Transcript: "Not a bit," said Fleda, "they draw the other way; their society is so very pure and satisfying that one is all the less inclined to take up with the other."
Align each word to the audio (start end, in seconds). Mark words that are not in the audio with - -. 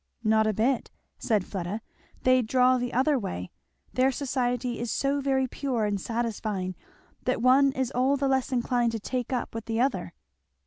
"Not 0.23 0.47
a 0.47 0.53
bit," 0.53 0.89
said 1.19 1.45
Fleda, 1.45 1.79
"they 2.23 2.41
draw 2.41 2.79
the 2.79 2.91
other 2.91 3.19
way; 3.19 3.51
their 3.93 4.11
society 4.11 4.79
is 4.79 4.89
so 4.89 5.21
very 5.21 5.45
pure 5.45 5.85
and 5.85 6.01
satisfying 6.01 6.73
that 7.25 7.39
one 7.39 7.71
is 7.73 7.91
all 7.91 8.17
the 8.17 8.27
less 8.27 8.51
inclined 8.51 8.93
to 8.93 8.99
take 8.99 9.31
up 9.31 9.53
with 9.53 9.65
the 9.65 9.79
other." 9.79 10.15